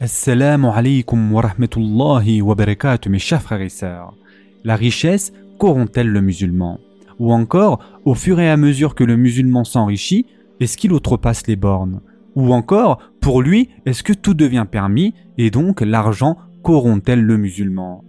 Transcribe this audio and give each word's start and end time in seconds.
Assalamu 0.00 0.68
alaikum 0.68 1.32
wa 1.32 1.42
rahmatullahi 1.42 2.40
wa 2.40 2.54
barakatuh, 2.54 3.10
mes 3.10 3.18
chers 3.18 3.42
frères 3.42 3.62
et 3.62 3.68
sœurs. 3.68 4.14
La 4.62 4.76
richesse 4.76 5.32
corrompt-elle 5.58 6.06
le 6.06 6.20
musulman? 6.20 6.78
Ou 7.18 7.32
encore, 7.32 7.80
au 8.04 8.14
fur 8.14 8.38
et 8.38 8.48
à 8.48 8.56
mesure 8.56 8.94
que 8.94 9.02
le 9.02 9.16
musulman 9.16 9.64
s'enrichit, 9.64 10.26
est-ce 10.60 10.76
qu'il 10.76 10.92
outrepasse 10.92 11.48
les 11.48 11.56
bornes? 11.56 12.00
Ou 12.36 12.52
encore, 12.54 13.00
pour 13.20 13.42
lui, 13.42 13.70
est-ce 13.86 14.04
que 14.04 14.12
tout 14.12 14.34
devient 14.34 14.66
permis 14.70 15.14
et 15.36 15.50
donc 15.50 15.80
l'argent 15.80 16.36
corrompt-elle 16.62 17.22
le 17.22 17.36
musulman? 17.36 18.04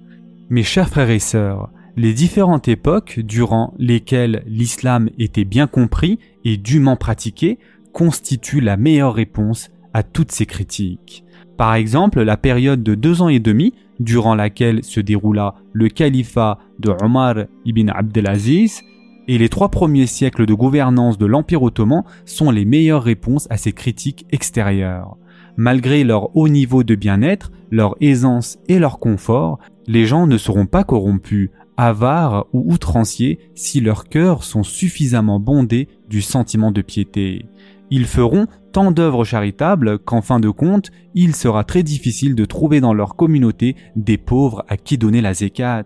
Mes 0.51 0.61
chers 0.61 0.89
frères 0.89 1.09
et 1.09 1.17
sœurs, 1.17 1.71
les 1.97 2.13
différentes 2.13 2.67
époques 2.67 3.19
durant 3.19 3.73
lesquelles 3.79 4.43
l'islam 4.45 5.09
était 5.17 5.43
bien 5.43 5.65
compris 5.65 6.19
et 6.45 6.57
dûment 6.57 6.97
pratiqué 6.97 7.57
constituent 7.93 8.61
la 8.61 8.77
meilleure 8.77 9.15
réponse 9.15 9.71
à 9.95 10.03
toutes 10.03 10.31
ces 10.31 10.45
critiques. 10.45 11.25
Par 11.59 11.75
exemple, 11.75 12.21
la 12.21 12.37
période 12.37 12.83
de 12.83 12.95
deux 12.95 13.21
ans 13.21 13.27
et 13.27 13.41
demi, 13.41 13.73
durant 13.99 14.33
laquelle 14.33 14.81
se 14.81 15.01
déroula 15.01 15.55
le 15.73 15.89
califat 15.89 16.57
de 16.79 16.89
Omar 17.03 17.35
ibn 17.65 17.89
Abdelaziz, 17.89 18.81
et 19.27 19.37
les 19.37 19.49
trois 19.49 19.67
premiers 19.67 20.07
siècles 20.07 20.45
de 20.45 20.53
gouvernance 20.53 21.17
de 21.17 21.25
l'Empire 21.25 21.61
ottoman 21.61 22.03
sont 22.23 22.49
les 22.49 22.63
meilleures 22.63 23.03
réponses 23.03 23.45
à 23.49 23.57
ces 23.57 23.73
critiques 23.73 24.25
extérieures. 24.31 25.17
Malgré 25.57 26.05
leur 26.05 26.33
haut 26.37 26.47
niveau 26.47 26.83
de 26.85 26.95
bien-être, 26.95 27.51
leur 27.71 27.97
aisance 27.99 28.57
et 28.69 28.79
leur 28.79 28.97
confort, 28.97 29.59
les 29.85 30.05
gens 30.05 30.27
ne 30.27 30.37
seront 30.37 30.65
pas 30.65 30.85
corrompus, 30.85 31.49
avares 31.75 32.47
ou 32.53 32.71
outranciers 32.71 33.37
si 33.53 33.81
leurs 33.81 34.05
cœurs 34.05 34.45
sont 34.45 34.63
suffisamment 34.63 35.41
bondés 35.41 35.89
du 36.07 36.21
sentiment 36.21 36.71
de 36.71 36.81
piété. 36.81 37.47
Ils 37.91 38.05
feront 38.05 38.47
tant 38.71 38.91
d'œuvres 38.91 39.23
charitables 39.23 39.99
qu'en 39.99 40.21
fin 40.21 40.39
de 40.39 40.49
compte, 40.49 40.91
il 41.15 41.35
sera 41.35 41.63
très 41.63 41.83
difficile 41.83 42.35
de 42.35 42.45
trouver 42.45 42.81
dans 42.81 42.93
leur 42.93 43.15
communauté 43.15 43.75
des 43.95 44.17
pauvres 44.17 44.63
à 44.67 44.77
qui 44.77 44.97
donner 44.97 45.21
la 45.21 45.33
zekat. 45.33 45.85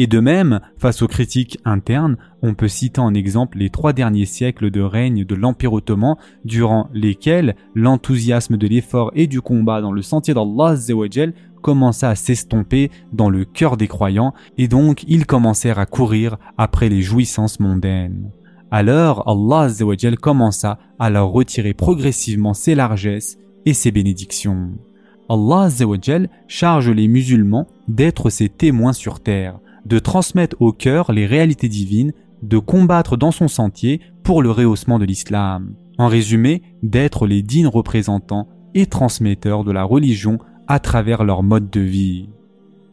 Et 0.00 0.06
de 0.06 0.20
même, 0.20 0.60
face 0.76 1.02
aux 1.02 1.08
critiques 1.08 1.58
internes, 1.64 2.18
on 2.40 2.54
peut 2.54 2.68
citer 2.68 3.00
en 3.00 3.14
exemple 3.14 3.58
les 3.58 3.68
trois 3.68 3.92
derniers 3.92 4.26
siècles 4.26 4.70
de 4.70 4.80
règne 4.80 5.24
de 5.24 5.34
l'Empire 5.34 5.72
ottoman, 5.72 6.14
durant 6.44 6.88
lesquels 6.92 7.56
l'enthousiasme 7.74 8.56
de 8.56 8.68
l'effort 8.68 9.10
et 9.16 9.26
du 9.26 9.40
combat 9.40 9.80
dans 9.80 9.90
le 9.90 10.02
sentier 10.02 10.34
d'Allah 10.34 10.76
commença 11.62 12.10
à 12.10 12.14
s'estomper 12.14 12.92
dans 13.12 13.28
le 13.28 13.44
cœur 13.44 13.76
des 13.76 13.88
croyants, 13.88 14.34
et 14.56 14.68
donc 14.68 15.02
ils 15.08 15.26
commencèrent 15.26 15.80
à 15.80 15.86
courir 15.86 16.38
après 16.56 16.88
les 16.88 17.02
jouissances 17.02 17.58
mondaines. 17.58 18.30
Alors 18.70 19.26
Allah 19.26 19.68
commença 20.20 20.78
à 20.98 21.10
leur 21.10 21.30
retirer 21.30 21.72
progressivement 21.72 22.54
ses 22.54 22.74
largesses 22.74 23.38
et 23.64 23.72
ses 23.72 23.90
bénédictions. 23.90 24.72
Allah 25.30 25.68
charge 26.46 26.90
les 26.90 27.08
musulmans 27.08 27.66
d'être 27.86 28.30
ses 28.30 28.48
témoins 28.48 28.92
sur 28.92 29.20
terre, 29.20 29.58
de 29.86 29.98
transmettre 29.98 30.56
au 30.60 30.72
cœur 30.72 31.12
les 31.12 31.26
réalités 31.26 31.68
divines, 31.68 32.12
de 32.42 32.58
combattre 32.58 33.16
dans 33.16 33.30
son 33.30 33.48
sentier 33.48 34.00
pour 34.22 34.42
le 34.42 34.50
rehaussement 34.50 34.98
de 34.98 35.04
l'islam. 35.04 35.74
En 35.98 36.06
résumé, 36.06 36.62
d'être 36.82 37.26
les 37.26 37.42
dignes 37.42 37.66
représentants 37.66 38.48
et 38.74 38.86
transmetteurs 38.86 39.64
de 39.64 39.72
la 39.72 39.82
religion 39.82 40.38
à 40.66 40.78
travers 40.78 41.24
leur 41.24 41.42
mode 41.42 41.70
de 41.70 41.80
vie. 41.80 42.28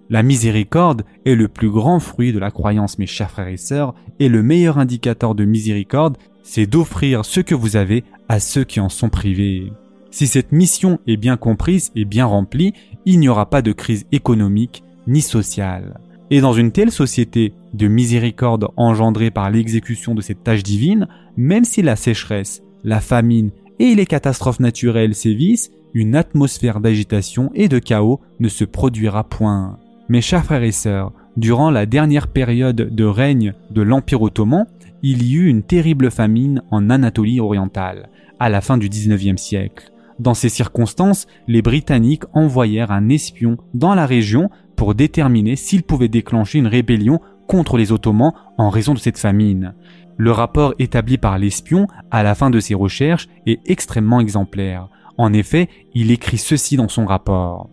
La 0.10 0.22
miséricorde 0.22 1.04
est 1.26 1.36
le 1.36 1.48
plus 1.48 1.70
grand 1.70 2.00
fruit 2.00 2.32
de 2.32 2.40
la 2.40 2.52
croyance, 2.52 3.00
mes 3.00 3.08
chers 3.08 3.32
frères 3.32 3.48
et 3.48 3.58
sœurs, 3.58 3.96
et 4.20 4.30
le 4.30 4.44
meilleur 4.44 4.78
indicateur 4.78 5.34
de 5.34 5.46
miséricorde, 5.46 6.18
c'est 6.44 6.68
d'offrir 6.68 7.26
ce 7.26 7.40
que 7.40 7.56
vous 7.56 7.76
avez 7.76 8.04
à 8.30 8.40
ceux 8.40 8.64
qui 8.64 8.80
en 8.80 8.90
sont 8.90 9.10
privés. 9.10 9.72
Si 10.12 10.28
cette 10.28 10.52
mission 10.52 11.00
est 11.08 11.18
bien 11.18 11.38
comprise 11.38 11.92
et 11.96 12.06
bien 12.06 12.26
remplie, 12.26 12.74
il 13.06 13.20
n'y 13.20 13.28
aura 13.28 13.50
pas 13.50 13.64
de 13.64 13.72
crise 13.72 14.06
économique 14.12 14.84
ni 15.08 15.22
sociale. 15.22 16.00
Et 16.30 16.40
dans 16.40 16.54
une 16.54 16.72
telle 16.72 16.92
société 16.92 17.54
de 17.74 17.88
miséricorde 17.88 18.68
engendrée 18.78 19.32
par 19.32 19.50
l'exécution 19.50 20.16
de 20.16 20.22
cette 20.22 20.44
tâche 20.44 20.64
divine, 20.64 21.08
même 21.36 21.66
si 21.66 21.82
la 21.82 21.96
sécheresse, 21.96 22.62
la 22.84 23.02
famine 23.02 23.52
et 23.80 23.96
les 23.96 24.06
catastrophes 24.06 24.60
naturelles 24.60 25.16
sévissent, 25.16 25.72
une 25.94 26.16
atmosphère 26.16 26.80
d'agitation 26.80 27.52
et 27.54 27.68
de 27.68 27.80
chaos 27.80 28.22
ne 28.40 28.50
se 28.50 28.66
produira 28.66 29.24
point. 29.24 29.80
Mes 30.08 30.22
chers 30.22 30.46
frères 30.46 30.62
et 30.62 30.72
sœurs, 30.72 31.12
durant 31.36 31.72
la 31.72 31.88
dernière 31.88 32.28
période 32.28 32.76
de 32.76 33.06
règne 33.06 33.54
de 33.72 33.82
l'Empire 33.82 34.22
ottoman, 34.22 34.68
il 35.02 35.24
y 35.24 35.34
eut 35.34 35.48
une 35.48 35.64
terrible 35.64 36.12
famine 36.12 36.62
en 36.70 36.92
Anatolie 36.92 37.40
orientale, 37.40 38.10
à 38.40 38.50
la 38.50 38.62
fin 38.62 38.78
du 38.78 38.88
XIXe 38.88 39.42
siècle. 39.42 39.92
Dans 40.20 40.36
ces 40.36 40.50
circonstances, 40.50 41.26
les 41.48 41.64
Britanniques 41.64 42.24
envoyèrent 42.34 42.92
un 42.92 43.10
espion 43.10 43.58
dans 43.74 43.96
la 43.96 44.06
région 44.06 44.52
pour 44.76 44.94
déterminer 44.94 45.56
s'il 45.56 45.82
pouvait 45.82 46.08
déclencher 46.08 46.60
une 46.60 46.68
rébellion 46.68 47.20
contre 47.48 47.76
les 47.76 47.92
Ottomans 47.92 48.34
en 48.60 48.70
raison 48.70 48.94
de 48.94 49.00
cette 49.00 49.18
famine. 49.18 49.74
Le 50.18 50.32
rapport 50.32 50.76
établi 50.78 51.18
par 51.18 51.40
l'espion 51.40 51.88
à 52.12 52.22
la 52.22 52.36
fin 52.36 52.52
de 52.52 52.60
ses 52.60 52.76
recherches 52.76 53.28
est 53.48 53.60
extrêmement 53.66 54.20
exemplaire. 54.20 54.88
En 55.18 55.34
effet, 55.34 55.68
il 55.96 56.12
écrit 56.12 56.38
ceci 56.38 56.78
dans 56.78 56.90
son 56.90 57.06
rapport. 57.06 57.70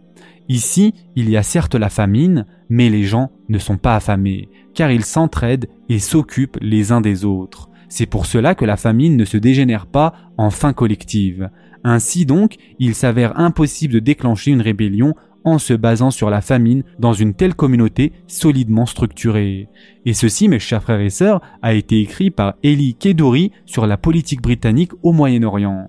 Ici, 0.53 0.93
il 1.17 1.31
y 1.31 1.39
a 1.39 1.43
certes 1.43 1.77
la 1.77 1.89
famine, 1.89 2.45
mais 2.69 2.91
les 2.91 3.05
gens 3.05 3.31
ne 3.49 3.57
sont 3.57 3.79
pas 3.79 3.97
affamés, 3.97 4.51
car 4.75 4.91
ils 4.91 5.07
s'entraident 5.07 5.67
et 5.89 5.99
s'occupent 5.99 6.59
les 6.61 6.93
uns 6.93 7.01
des 7.01 7.25
autres. 7.25 7.71
C'est 7.89 8.05
pour 8.05 8.27
cela 8.27 8.55
que 8.55 8.67
la 8.67 8.77
famine 8.77 9.17
ne 9.17 9.25
se 9.25 9.39
dégénère 9.39 9.87
pas 9.87 10.13
en 10.37 10.51
faim 10.51 10.75
collective. 10.75 11.49
Ainsi 11.85 12.27
donc, 12.27 12.57
il 12.79 12.95
s'avère 12.95 13.39
impossible 13.41 13.95
de 13.95 13.99
déclencher 13.99 14.51
une 14.51 14.61
rébellion 14.61 15.15
en 15.45 15.59
se 15.59 15.73
basant 15.73 16.11
sur 16.11 16.29
la 16.29 16.43
famine 16.43 16.85
dans 16.99 17.15
une 17.15 17.33
telle 17.33 17.55
communauté 17.55 18.13
solidement 18.27 18.85
structurée. 18.85 19.71
Et 20.05 20.13
ceci, 20.13 20.49
mes 20.49 20.59
chers 20.59 20.83
frères 20.83 21.01
et 21.01 21.09
sœurs, 21.09 21.41
a 21.63 21.73
été 21.73 21.99
écrit 21.99 22.31
par 22.31 22.57
Eli 22.63 22.95
Kedori 22.95 23.53
sur 23.65 23.87
la 23.87 23.97
politique 23.97 24.43
britannique 24.43 24.93
au 25.03 25.13
Moyen-Orient. 25.13 25.89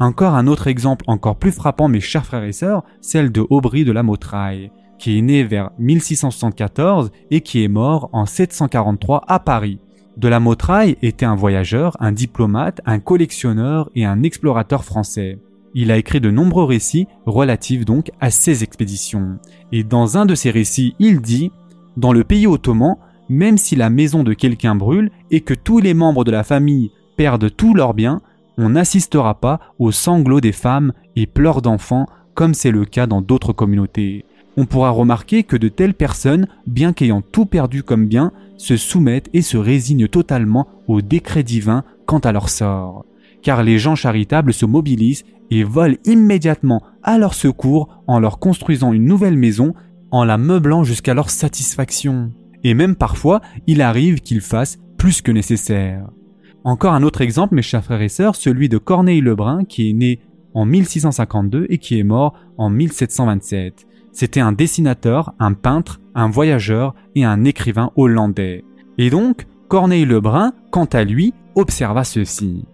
Encore 0.00 0.34
un 0.34 0.46
autre 0.46 0.68
exemple 0.68 1.04
encore 1.08 1.36
plus 1.36 1.50
frappant, 1.50 1.88
mes 1.88 2.00
chers 2.00 2.24
frères 2.24 2.44
et 2.44 2.52
sœurs, 2.52 2.84
celle 3.00 3.32
de 3.32 3.44
Aubry 3.50 3.84
de 3.84 3.90
la 3.90 4.04
Motraille, 4.04 4.70
qui 4.98 5.18
est 5.18 5.22
né 5.22 5.42
vers 5.42 5.70
1674 5.78 7.10
et 7.30 7.40
qui 7.40 7.64
est 7.64 7.68
mort 7.68 8.08
en 8.12 8.24
743 8.24 9.24
à 9.26 9.40
Paris. 9.40 9.80
De 10.16 10.28
la 10.28 10.38
Motraille 10.38 10.96
était 11.02 11.26
un 11.26 11.34
voyageur, 11.34 11.96
un 12.00 12.12
diplomate, 12.12 12.80
un 12.86 13.00
collectionneur 13.00 13.90
et 13.96 14.04
un 14.04 14.22
explorateur 14.22 14.84
français. 14.84 15.38
Il 15.74 15.90
a 15.90 15.96
écrit 15.96 16.20
de 16.20 16.30
nombreux 16.30 16.64
récits 16.64 17.08
relatifs 17.26 17.84
donc 17.84 18.10
à 18.20 18.30
ses 18.30 18.62
expéditions. 18.62 19.38
Et 19.72 19.84
dans 19.84 20.16
un 20.16 20.26
de 20.26 20.34
ces 20.34 20.50
récits, 20.50 20.94
il 20.98 21.20
dit 21.20 21.50
Dans 21.96 22.12
le 22.12 22.24
pays 22.24 22.46
ottoman, 22.46 22.96
même 23.28 23.58
si 23.58 23.76
la 23.76 23.90
maison 23.90 24.22
de 24.22 24.32
quelqu'un 24.32 24.74
brûle 24.74 25.10
et 25.30 25.40
que 25.40 25.54
tous 25.54 25.80
les 25.80 25.94
membres 25.94 26.24
de 26.24 26.30
la 26.30 26.44
famille 26.44 26.92
perdent 27.16 27.54
tous 27.54 27.74
leurs 27.74 27.94
biens, 27.94 28.22
on 28.58 28.70
n'assistera 28.70 29.40
pas 29.40 29.60
aux 29.78 29.92
sanglots 29.92 30.40
des 30.40 30.52
femmes 30.52 30.92
et 31.16 31.26
pleurs 31.26 31.62
d'enfants 31.62 32.06
comme 32.34 32.54
c'est 32.54 32.72
le 32.72 32.84
cas 32.84 33.06
dans 33.06 33.22
d'autres 33.22 33.52
communautés. 33.52 34.24
On 34.56 34.66
pourra 34.66 34.90
remarquer 34.90 35.44
que 35.44 35.56
de 35.56 35.68
telles 35.68 35.94
personnes, 35.94 36.48
bien 36.66 36.92
qu'ayant 36.92 37.22
tout 37.22 37.46
perdu 37.46 37.84
comme 37.84 38.06
bien, 38.06 38.32
se 38.56 38.76
soumettent 38.76 39.30
et 39.32 39.42
se 39.42 39.56
résignent 39.56 40.08
totalement 40.08 40.66
au 40.88 41.00
décret 41.00 41.44
divin 41.44 41.84
quant 42.06 42.18
à 42.18 42.32
leur 42.32 42.48
sort. 42.48 43.04
Car 43.42 43.62
les 43.62 43.78
gens 43.78 43.94
charitables 43.94 44.52
se 44.52 44.66
mobilisent 44.66 45.24
et 45.50 45.62
volent 45.62 45.96
immédiatement 46.04 46.82
à 47.04 47.18
leur 47.18 47.34
secours 47.34 48.02
en 48.08 48.18
leur 48.18 48.40
construisant 48.40 48.92
une 48.92 49.04
nouvelle 49.04 49.36
maison, 49.36 49.74
en 50.10 50.24
la 50.24 50.38
meublant 50.38 50.82
jusqu'à 50.82 51.14
leur 51.14 51.30
satisfaction. 51.30 52.32
Et 52.64 52.74
même 52.74 52.96
parfois, 52.96 53.40
il 53.68 53.80
arrive 53.80 54.20
qu'ils 54.20 54.40
fassent 54.40 54.78
plus 54.96 55.22
que 55.22 55.30
nécessaire. 55.30 56.08
Encore 56.64 56.94
un 56.94 57.02
autre 57.02 57.20
exemple, 57.20 57.54
mes 57.54 57.62
chers 57.62 57.84
frères 57.84 58.02
et 58.02 58.08
sœurs, 58.08 58.36
celui 58.36 58.68
de 58.68 58.78
Corneille 58.78 59.20
Lebrun 59.20 59.64
qui 59.64 59.90
est 59.90 59.92
né 59.92 60.20
en 60.54 60.64
1652 60.64 61.66
et 61.68 61.78
qui 61.78 61.98
est 61.98 62.04
mort 62.04 62.34
en 62.56 62.68
1727. 62.68 63.86
C'était 64.12 64.40
un 64.40 64.52
dessinateur, 64.52 65.32
un 65.38 65.52
peintre, 65.52 66.00
un 66.14 66.28
voyageur 66.28 66.94
et 67.14 67.24
un 67.24 67.44
écrivain 67.44 67.92
hollandais. 67.96 68.64
Et 68.98 69.10
donc, 69.10 69.46
Corneille 69.68 70.04
Lebrun, 70.04 70.52
quant 70.72 70.86
à 70.86 71.04
lui, 71.04 71.34
observa 71.54 72.02
ceci. 72.02 72.64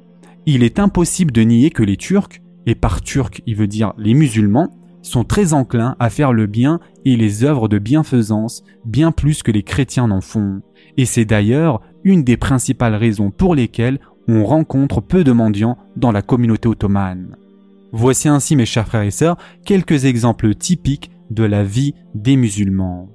Il 0.46 0.62
est 0.62 0.78
impossible 0.78 1.32
de 1.32 1.42
nier 1.42 1.70
que 1.70 1.82
les 1.82 1.96
Turcs, 1.96 2.40
et 2.66 2.74
par 2.74 3.02
Turcs 3.02 3.42
il 3.46 3.56
veut 3.56 3.66
dire 3.66 3.92
les 3.98 4.14
musulmans, 4.14 4.70
sont 5.02 5.24
très 5.24 5.52
enclins 5.52 5.96
à 5.98 6.08
faire 6.08 6.32
le 6.32 6.46
bien 6.46 6.80
et 7.04 7.16
les 7.16 7.44
œuvres 7.44 7.68
de 7.68 7.78
bienfaisance 7.78 8.64
bien 8.86 9.12
plus 9.12 9.42
que 9.42 9.52
les 9.52 9.62
chrétiens 9.62 10.08
n'en 10.08 10.22
font. 10.22 10.62
Et 10.96 11.04
c'est 11.04 11.26
d'ailleurs 11.26 11.82
une 12.04 12.22
des 12.22 12.36
principales 12.36 12.94
raisons 12.94 13.30
pour 13.30 13.54
lesquelles 13.54 13.98
on 14.28 14.44
rencontre 14.44 15.00
peu 15.00 15.24
de 15.24 15.32
mendiants 15.32 15.78
dans 15.96 16.12
la 16.12 16.22
communauté 16.22 16.68
ottomane. 16.68 17.36
Voici 17.92 18.28
ainsi, 18.28 18.56
mes 18.56 18.66
chers 18.66 18.86
frères 18.86 19.02
et 19.02 19.10
sœurs, 19.10 19.36
quelques 19.64 20.04
exemples 20.04 20.54
typiques 20.54 21.10
de 21.30 21.44
la 21.44 21.64
vie 21.64 21.94
des 22.14 22.36
musulmans. 22.36 23.08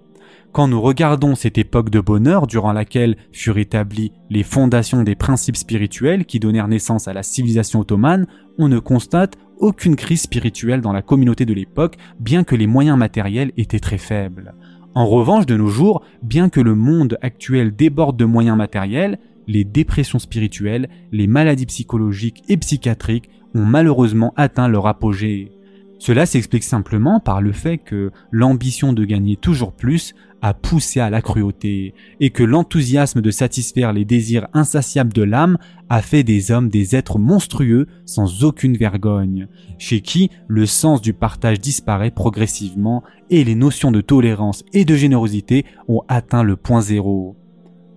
Quand 0.51 0.67
nous 0.67 0.81
regardons 0.81 1.35
cette 1.35 1.59
époque 1.59 1.91
de 1.91 1.99
bonheur 1.99 2.47
durant 2.47 2.73
laquelle 2.73 3.17
furent 3.31 3.59
établies 3.59 4.11
les 4.31 4.41
fondations 4.41 5.03
des 5.03 5.15
principes 5.15 5.57
spirituels 5.57 6.25
qui 6.25 6.39
donnèrent 6.39 6.67
naissance 6.67 7.07
à 7.07 7.13
la 7.13 7.21
civilisation 7.21 7.81
ottomane, 7.81 8.25
on 8.57 8.67
ne 8.67 8.79
constate 8.79 9.35
aucune 9.59 9.95
crise 9.95 10.21
spirituelle 10.21 10.81
dans 10.81 10.93
la 10.93 11.03
communauté 11.03 11.45
de 11.45 11.53
l'époque, 11.53 11.97
bien 12.19 12.43
que 12.43 12.55
les 12.55 12.65
moyens 12.65 12.97
matériels 12.97 13.51
étaient 13.57 13.79
très 13.79 13.97
faibles. 13.99 14.55
En 14.99 15.05
revanche, 15.05 15.45
de 15.45 15.55
nos 15.55 15.69
jours, 15.69 16.03
bien 16.23 16.49
que 16.49 16.59
le 16.59 16.75
monde 16.75 17.17
actuel 17.21 17.73
déborde 17.73 18.17
de 18.17 18.25
moyens 18.25 18.57
matériels, 18.57 19.17
les 19.47 19.63
dépressions 19.63 20.19
spirituelles, 20.19 20.89
les 21.13 21.25
maladies 21.25 21.67
psychologiques 21.67 22.43
et 22.49 22.57
psychiatriques 22.57 23.29
ont 23.55 23.63
malheureusement 23.63 24.33
atteint 24.35 24.67
leur 24.67 24.87
apogée. 24.87 25.53
Cela 25.99 26.25
s'explique 26.25 26.63
simplement 26.63 27.19
par 27.19 27.41
le 27.41 27.51
fait 27.51 27.77
que 27.77 28.11
l'ambition 28.31 28.93
de 28.93 29.03
gagner 29.03 29.35
toujours 29.35 29.73
plus 29.73 30.15
a 30.41 30.53
poussé 30.53 31.01
à 31.01 31.09
la 31.09 31.21
cruauté, 31.21 31.93
et 32.21 32.29
que 32.29 32.43
l'enthousiasme 32.43 33.19
de 33.19 33.31
satisfaire 33.31 33.91
les 33.91 34.05
désirs 34.05 34.47
insatiables 34.53 35.11
de 35.11 35.23
l'âme 35.23 35.57
a 35.89 36.01
fait 36.01 36.23
des 36.23 36.51
hommes 36.51 36.69
des 36.69 36.95
êtres 36.95 37.19
monstrueux 37.19 37.87
sans 38.05 38.45
aucune 38.45 38.77
vergogne, 38.77 39.47
chez 39.77 39.99
qui 39.99 40.29
le 40.47 40.65
sens 40.65 41.01
du 41.01 41.11
partage 41.11 41.59
disparaît 41.59 42.11
progressivement 42.11 43.03
et 43.29 43.43
les 43.43 43.55
notions 43.55 43.91
de 43.91 43.99
tolérance 43.99 44.63
et 44.71 44.85
de 44.85 44.95
générosité 44.95 45.65
ont 45.89 46.03
atteint 46.07 46.43
le 46.43 46.55
point 46.55 46.79
zéro. 46.79 47.35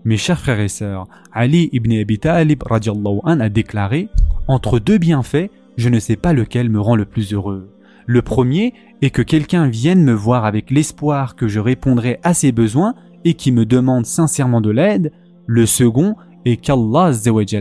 Mes 0.05 0.16
chers 0.16 0.40
frères 0.40 0.58
et 0.58 0.66
sœurs, 0.66 1.06
Ali 1.32 1.69
ibn 1.72 1.93
Abi 1.93 2.19
Talib 2.19 2.64
a 2.69 3.48
déclaré 3.48 4.08
Entre 4.48 4.81
deux 4.81 4.98
bienfaits, 4.98 5.48
je 5.76 5.88
ne 5.88 6.00
sais 6.00 6.16
pas 6.16 6.32
lequel 6.32 6.70
me 6.70 6.81
rend 6.81 6.96
le 6.96 7.05
plus 7.05 7.32
heureux. 7.32 7.70
Le 8.06 8.22
premier 8.22 8.75
est 9.00 9.10
que 9.10 9.22
quelqu'un 9.22 9.69
vienne 9.69 10.02
me 10.02 10.12
voir 10.12 10.44
avec 10.44 10.70
l'espoir 10.70 11.37
que 11.37 11.49
je 11.49 11.60
répondrai 11.60 12.19
à 12.22 12.34
ses 12.34 12.52
besoins 12.52 12.94
et 13.25 13.34
qui 13.34 13.52
me 13.52 13.66
demande 13.66 14.06
sincèrement 14.06 14.60
de 14.60 14.70
l'aide. 14.70 15.12
Le 15.46 15.66
second 15.66 16.16
est 16.44 16.56
qu'Allah 16.56 17.12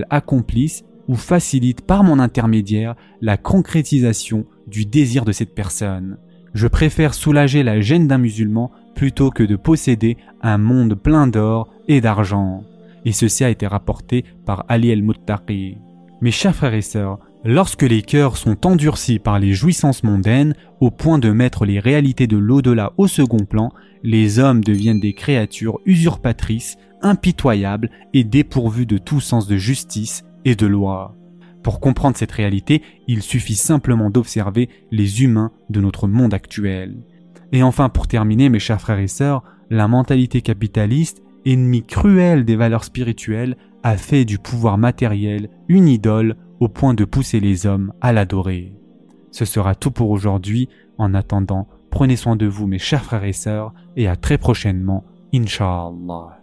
accomplisse 0.10 0.84
ou 1.08 1.16
facilite 1.16 1.82
par 1.82 2.04
mon 2.04 2.20
intermédiaire 2.20 2.96
la 3.22 3.38
concrétisation 3.38 4.46
du 4.68 4.86
désir 4.86 5.26
de 5.26 5.32
cette 5.32 5.54
personne. 5.54 6.18
Je 6.54 6.68
préfère 6.68 7.14
soulager 7.14 7.64
la 7.64 7.80
gêne 7.80 8.08
d'un 8.08 8.18
musulman 8.18 8.72
plutôt 8.96 9.30
que 9.30 9.44
de 9.44 9.56
posséder 9.56 10.18
un 10.42 10.58
monde 10.58 10.96
plein 10.96 11.28
d'or 11.28 11.70
et 11.88 12.02
d'argent. 12.02 12.64
Et 13.06 13.14
ceci 13.14 13.44
a 13.44 13.50
été 13.50 13.68
rapporté 13.68 14.26
par 14.46 14.66
Ali 14.68 14.92
el-Muttaqi. 14.92 15.78
Mes 16.22 16.32
chers 16.32 16.56
frères 16.56 16.74
et 16.74 16.82
sœurs, 16.82 17.20
Lorsque 17.44 17.82
les 17.82 18.04
cœurs 18.04 18.38
sont 18.38 18.68
endurcis 18.68 19.18
par 19.18 19.40
les 19.40 19.54
jouissances 19.54 20.04
mondaines 20.04 20.54
au 20.80 20.92
point 20.92 21.18
de 21.18 21.32
mettre 21.32 21.66
les 21.66 21.80
réalités 21.80 22.28
de 22.28 22.38
l'au-delà 22.38 22.94
au 22.98 23.08
second 23.08 23.46
plan, 23.46 23.72
les 24.04 24.38
hommes 24.38 24.64
deviennent 24.64 25.00
des 25.00 25.14
créatures 25.14 25.80
usurpatrices, 25.88 26.78
impitoyables 27.02 27.90
et 28.14 28.24
dépourvues 28.24 28.86
de 28.86 29.00
tout 29.00 29.22
sens 29.22 29.48
de 29.48 29.58
justice 29.58 30.24
et 30.46 30.56
de 30.56 30.68
loi. 30.68 31.16
Pour 31.64 31.80
comprendre 31.80 32.16
cette 32.16 32.32
réalité, 32.32 32.84
il 33.08 33.24
suffit 33.24 33.56
simplement 33.56 34.12
d'observer 34.12 34.70
les 34.92 35.24
humains 35.24 35.52
de 35.72 35.82
notre 35.82 36.08
monde 36.08 36.36
actuel. 36.36 37.02
Et 37.52 37.64
enfin, 37.64 37.90
pour 37.90 38.08
terminer, 38.08 38.50
mes 38.50 38.60
chers 38.60 38.82
frères 38.82 39.00
et 39.00 39.08
sœurs, 39.08 39.44
la 39.72 39.88
mentalité 39.88 40.42
capitaliste, 40.42 41.24
ennemie 41.46 41.84
cruelle 41.84 42.46
des 42.46 42.56
valeurs 42.56 42.84
spirituelles, 42.84 43.58
a 43.82 43.98
fait 43.98 44.26
du 44.26 44.38
pouvoir 44.38 44.78
matériel 44.78 45.50
une 45.68 45.88
idole 45.88 46.36
au 46.62 46.70
point 46.70 46.94
de 46.94 47.06
pousser 47.06 47.40
les 47.40 47.66
hommes 47.66 47.92
à 48.02 48.14
l'adorer. 48.14 48.72
Ce 49.32 49.46
sera 49.46 49.74
tout 49.74 49.92
pour 49.92 50.12
aujourd'hui. 50.12 50.70
En 51.00 51.16
attendant, 51.16 51.68
prenez 51.90 52.16
soin 52.16 52.36
de 52.36 52.46
vous 52.46 52.68
mes 52.68 52.78
chers 52.78 53.04
frères 53.04 53.24
et 53.24 53.34
sœurs 53.34 53.74
et 53.98 54.08
à 54.08 54.16
très 54.16 54.38
prochainement, 54.38 55.04
Inch'Allah. 55.34 56.41